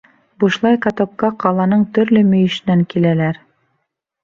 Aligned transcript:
Бушлай 0.43 0.79
катокка 0.85 1.29
ҡаланың 1.43 1.85
төрлө 1.99 2.25
мөйөшөнән 2.33 2.83
киләләр. 2.95 3.41